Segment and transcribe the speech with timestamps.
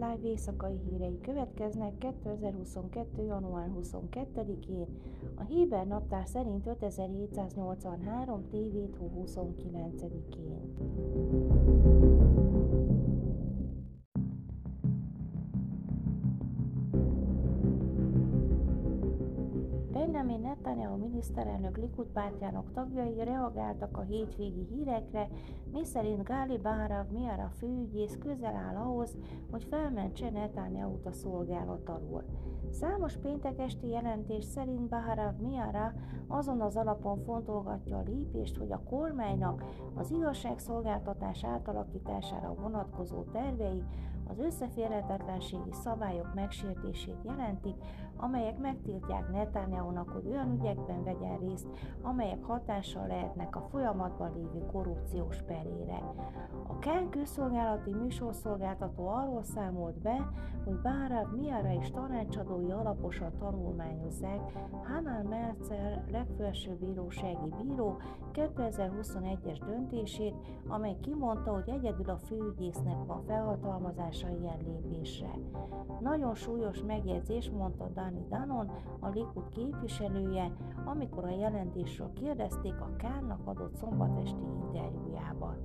[0.00, 3.24] Live éjszakai hírei következnek 2022.
[3.24, 4.86] január 22-én,
[5.34, 8.48] a Héber naptár szerint 5783.
[8.50, 11.37] TV 29-én.
[20.28, 25.28] Benjamin Netanyahu miniszterelnök Likud pártjának tagjai reagáltak a hétvégi hírekre,
[25.72, 29.16] miszerint Gáli Bárav Miara főügyész közel áll ahhoz,
[29.50, 32.24] hogy felmentse Netanyahu-t a szolgálat alól.
[32.70, 35.92] Számos péntek esti jelentés szerint Baharav Miara
[36.26, 43.82] azon az alapon fontolgatja a lépést, hogy a kormánynak az igazságszolgáltatás átalakítására vonatkozó tervei
[44.28, 47.74] az összeférhetetlenségi szabályok megsértését jelentik,
[48.16, 51.66] amelyek megtiltják Netanyahu-nak, hogy olyan ügyekben vegyen részt,
[52.02, 56.02] amelyek hatással lehetnek a folyamatban lévő korrupciós perére.
[56.66, 60.28] A Kán közszolgálati műsorszolgáltató arról számolt be,
[60.64, 67.96] hogy Bárav Miara és tanácsadói alaposan tanulmányozzák Hanan Melzer legfelsőbb bírósági bíró
[68.32, 70.34] 2021-es döntését,
[70.68, 73.24] amely kimondta, hogy egyedül a főügyésznek van
[74.18, 75.30] felhatalmazása ilyen lépésre.
[76.00, 80.52] Nagyon súlyos megjegyzés, mondta Dani Danon, a Likud képviselője,
[80.84, 85.56] amikor a jelentésről kérdezték a Kánnak adott szombatesti interjújában.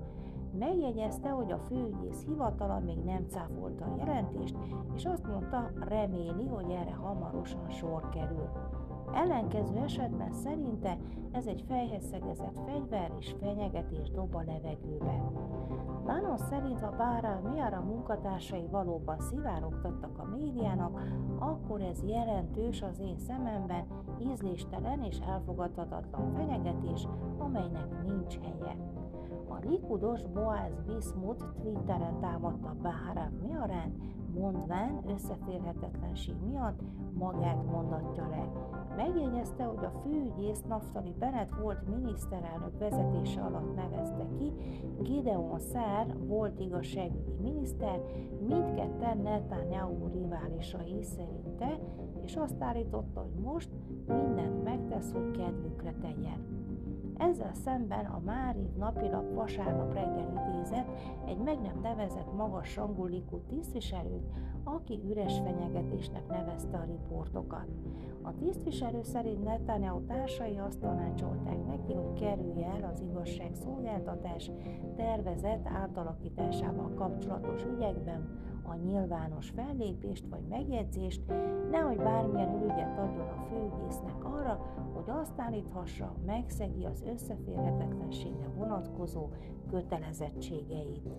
[0.59, 4.55] Megjegyezte, hogy a főügyész hivatala még nem cáfolta a jelentést,
[4.95, 8.49] és azt mondta, reméli, hogy erre hamarosan sor kerül.
[9.13, 10.97] Ellenkező esetben szerinte
[11.31, 15.21] ez egy fejhez szegezett fegyver és fenyegetés dob a levegőbe.
[16.05, 21.01] Danon szerint, ha bár Miara munkatársai valóban szivárogtattak a médiának,
[21.39, 23.85] akkor ez jelentős az én szememben
[24.19, 28.77] ízléstelen és elfogadhatatlan fenyegetés, amelynek nincs helye.
[29.47, 33.93] A likudos Boaz Bismuth Twitteren támadta Baharav Miarán,
[34.39, 36.79] mondván összeférhetetlenség miatt
[37.13, 38.51] magát mondatja le.
[38.95, 44.51] Megjegyezte, hogy a főügyész Naftali Bennett volt miniszterelnök vezetése alatt nevezte ki,
[45.01, 48.01] Gideon Szár volt igazságügyi miniszter,
[48.47, 51.79] mindketten Netanyahu riválisai szerinte,
[52.23, 53.69] és azt állította, hogy most
[54.07, 56.63] mindent megtesz, hogy kedvükre tegyen.
[57.17, 60.87] Ezzel szemben a Mári napilap vasárnap reggel idézett
[61.25, 64.29] egy meg nem nevezett magas rangú Likud tisztviselőt,
[64.63, 67.67] aki üres fenyegetésnek nevezte a riportokat.
[68.21, 74.51] A tisztviselő szerint Netanyahu társai azt tanácsolták neki, hogy kerülje el az igazságszolgáltatás
[74.95, 81.21] tervezett átalakításával kapcsolatos ügyekben a nyilvános fellépést vagy megjegyzést,
[81.71, 84.59] nehogy bármilyen ürügyet adjon a főügyésznek arra,
[84.93, 89.29] hogy azt állíthassa, megszegi az összeférhetetlenségre vonatkozó
[89.69, 91.09] kötelezettségeit.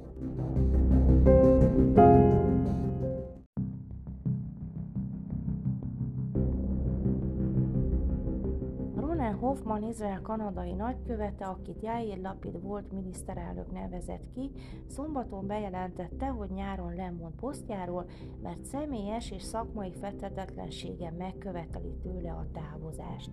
[9.55, 14.51] Hoffman Izrael kanadai nagykövete, akit Jair Lapid volt miniszterelnök nevezett ki,
[14.87, 18.07] szombaton bejelentette, hogy nyáron lemond posztjáról,
[18.43, 23.31] mert személyes és szakmai fethetetlensége megköveteli tőle a távozást.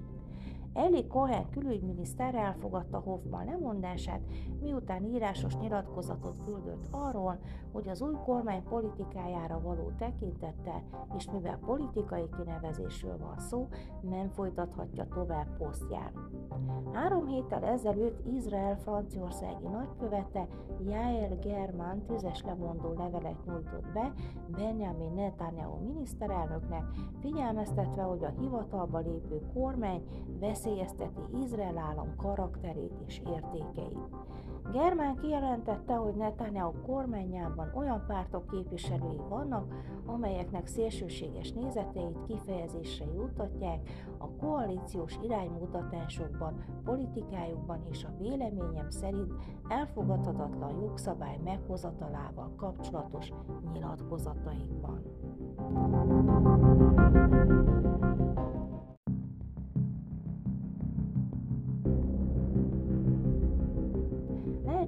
[0.73, 4.21] Eli Cohen külügyminiszter elfogadta Hoffman lemondását,
[4.61, 7.39] miután írásos nyilatkozatot küldött arról,
[7.71, 10.83] hogy az új kormány politikájára való tekintettel,
[11.17, 13.67] és mivel politikai kinevezésről van szó,
[14.01, 16.11] nem folytathatja tovább posztján.
[16.93, 20.47] Három héttel ezelőtt Izrael franciaországi nagykövete
[20.85, 24.13] Jael German tüzes lemondó levelet nyújtott be
[24.47, 26.83] Benjamin Netanyahu miniszterelnöknek,
[27.19, 30.03] figyelmeztetve, hogy a hivatalba lépő kormány
[30.39, 33.99] vesz veszélyezteti Izrael állam karakterét és értékeit.
[34.71, 39.73] Germán kijelentette, hogy Netanyahu kormányában olyan pártok képviselői vannak,
[40.05, 49.33] amelyeknek szélsőséges nézeteit kifejezésre jutatják a koalíciós iránymutatásokban, politikájukban és a véleményem szerint
[49.67, 53.33] elfogadhatatlan jogszabály meghozatalával kapcsolatos
[53.73, 55.01] nyilatkozataikban.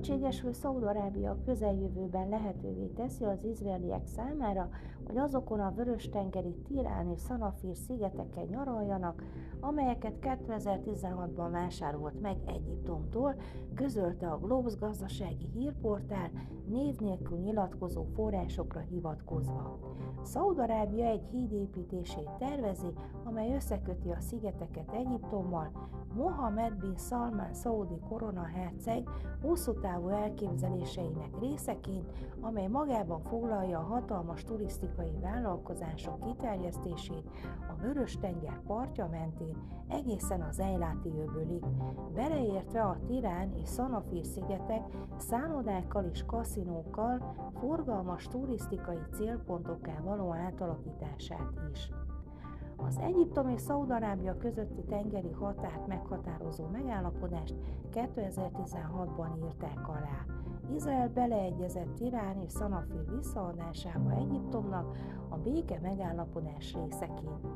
[0.03, 4.69] Lehetséges, hogy Szaudarábia közeljövőben lehetővé teszi az izraeliek számára,
[5.07, 9.23] hogy azokon a vörös-tengeri Tirán és Szanafír szigeteken nyaraljanak,
[9.63, 13.35] amelyeket 2016-ban vásárolt meg Egyiptomtól,
[13.75, 16.31] közölte a Globus gazdasági hírportál
[16.67, 19.79] név nélkül nyilatkozó forrásokra hivatkozva.
[20.21, 22.93] Szaudarábia egy híd építését tervezi,
[23.23, 25.71] amely összeköti a szigeteket Egyiptommal,
[26.15, 29.09] Mohamed bin Salman szaudi koronaherceg
[29.41, 32.11] hosszú távú elképzeléseinek részeként,
[32.41, 37.29] amely magában foglalja a hatalmas turisztikai vállalkozások kiterjesztését
[37.69, 39.52] a Vörös-tenger partja mentén
[39.87, 41.63] egészen az Ejláti öbölig,
[42.13, 44.81] beleértve a Tirán és Szanafír szigetek
[45.17, 51.91] szállodákkal és kaszinókkal forgalmas turisztikai célpontokká való átalakítását is.
[52.87, 57.55] Az Egyiptom és Szaudarábia közötti tengeri határt meghatározó megállapodást
[57.91, 60.25] 2016-ban írták alá.
[60.75, 64.97] Izrael beleegyezett Irán és Szanafir visszaadásába Egyiptomnak
[65.29, 67.47] a béke megállapodás részeként.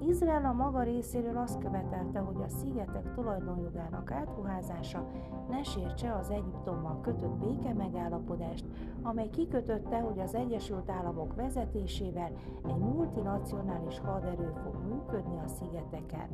[0.00, 5.06] Izrael a maga részéről azt követelte, hogy a szigetek tulajdonjogának átruházása
[5.50, 8.64] ne sértse az Egyiptommal kötött béke megállapodást,
[9.02, 12.32] amely kikötötte, hogy az Egyesült Államok vezetésével
[12.66, 16.28] egy multinacionális haderő fog működni a szigeteken.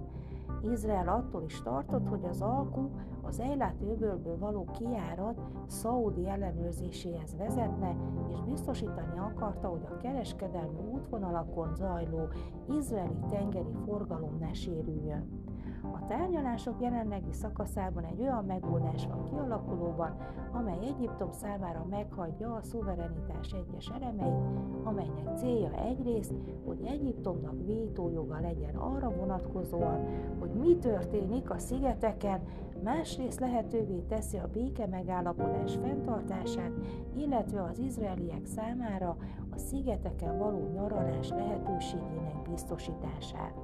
[0.73, 2.91] Izrael attól is tartott, hogy az alkú
[3.23, 7.97] az Ejláti öbölből való kiárat Szaudi ellenőrzéséhez vezetne,
[8.33, 12.29] és biztosítani akarta, hogy a kereskedelmi útvonalakon zajló
[12.69, 15.45] izraeli tengeri forgalom ne sérüljön.
[15.93, 20.17] A tárgyalások jelenlegi szakaszában egy olyan megoldás van kialakulóban,
[20.53, 24.45] amely Egyiptom számára meghagyja a szuverenitás egyes elemeit,
[24.85, 26.35] amelynek célja egyrészt,
[26.67, 30.07] hogy Egyiptomnak vétójoga legyen arra vonatkozóan,
[30.39, 32.41] hogy mi történik a szigeteken,
[32.83, 36.73] másrészt lehetővé teszi a béke megállapodás fenntartását,
[37.17, 39.17] illetve az izraeliek számára
[39.51, 43.55] a szigeteken való nyaralás lehetőségének biztosítását.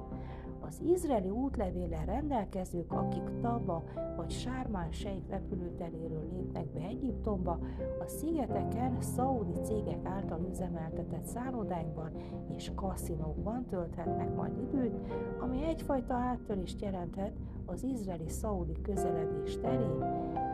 [0.71, 3.83] Az izraeli útlevéllel rendelkezők, akik Taba
[4.15, 7.59] vagy Sármán Sheikh repülőteréről lépnek be Egyiptomba,
[7.99, 12.11] a szigeteken szaudi cégek által üzemeltetett szállodákban
[12.55, 14.97] és kaszinókban tölthetnek majd időt,
[15.41, 17.33] ami egyfajta áttörést jelenthet
[17.65, 19.99] az izraeli-szaudi közeledés terén,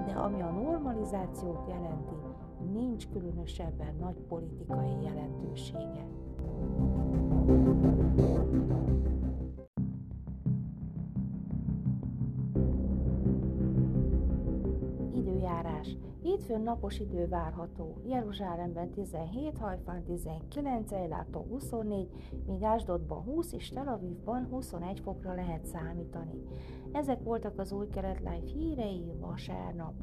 [0.05, 2.15] de ami a normalizációt jelenti,
[2.73, 6.05] nincs különösebben nagy politikai jelentősége.
[7.45, 7.96] Időjárás.
[16.21, 18.01] Hétfőn napos idő várható.
[18.05, 22.09] Jeruzsálemben 17, Hajfán 19, Ejlátó 24,
[22.45, 26.41] míg Ásdodban 20 és Tel Avivban 21 fokra lehet számítani.
[26.91, 29.93] Ezek voltak az új kelet live hírei vasárnap.